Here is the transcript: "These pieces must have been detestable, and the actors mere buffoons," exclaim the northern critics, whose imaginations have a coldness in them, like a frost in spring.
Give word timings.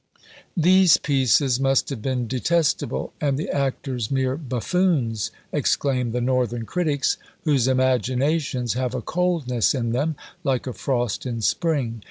"These 0.57 0.97
pieces 0.97 1.59
must 1.59 1.89
have 1.91 2.01
been 2.01 2.25
detestable, 2.27 3.13
and 3.21 3.37
the 3.37 3.51
actors 3.51 4.09
mere 4.09 4.35
buffoons," 4.35 5.29
exclaim 5.51 6.11
the 6.11 6.19
northern 6.19 6.65
critics, 6.65 7.17
whose 7.43 7.67
imaginations 7.67 8.73
have 8.73 8.95
a 8.95 9.03
coldness 9.03 9.75
in 9.75 9.91
them, 9.91 10.15
like 10.43 10.65
a 10.65 10.73
frost 10.73 11.27
in 11.27 11.39
spring. 11.43 11.99